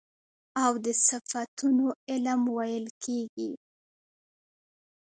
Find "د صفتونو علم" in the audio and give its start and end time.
0.85-2.41